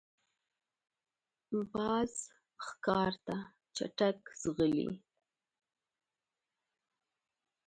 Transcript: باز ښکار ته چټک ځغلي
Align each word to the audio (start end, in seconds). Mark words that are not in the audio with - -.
باز 1.73 2.11
ښکار 2.65 3.13
ته 3.25 3.37
چټک 3.75 4.19
ځغلي 4.41 4.89